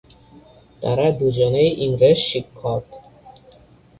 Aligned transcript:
তারা 0.81 1.05
দুজনেই 1.11 1.69
ইংরেজ 1.85 2.19
শিক্ষক। 2.31 2.83